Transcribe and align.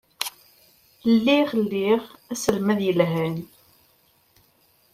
Lliɣ 1.13 1.49
liɣ 1.69 2.01
aselmad 2.31 2.79
yelhan. 2.83 3.35